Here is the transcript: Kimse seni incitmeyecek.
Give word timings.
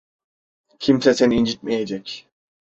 Kimse 0.79 1.13
seni 1.13 1.35
incitmeyecek. 1.37 2.05